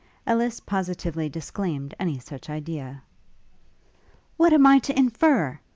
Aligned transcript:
Ellis 0.25 0.59
positively 0.59 1.29
disclaimed 1.29 1.93
any 1.99 2.17
such 2.17 2.49
idea. 2.49 3.03
'What 4.35 4.51
am 4.51 4.65
I 4.65 4.79
to 4.79 4.97
infer?' 4.97 5.59